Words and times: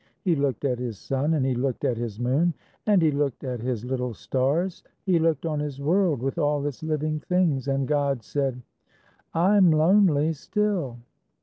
He 0.23 0.35
looked 0.35 0.65
at 0.65 0.79
His 0.79 0.97
sun, 0.97 1.35
And 1.35 1.45
He 1.45 1.53
looked 1.53 1.85
at 1.85 1.95
His 1.95 2.19
moon, 2.19 2.55
'And 2.87 3.03
He 3.03 3.11
looked 3.11 3.43
at 3.43 3.59
His 3.61 3.85
little 3.85 4.15
stars; 4.15 4.81
He 5.05 5.19
looked 5.19 5.45
on 5.45 5.59
His 5.59 5.79
world 5.79 6.23
With 6.23 6.39
all 6.39 6.65
its 6.65 6.81
living 6.81 7.19
things, 7.19 7.67
And 7.67 7.87
God 7.87 8.23
said, 8.23 8.55
_"I'm 9.35 9.69
lonely 9.69 10.33
still." 10.33 10.97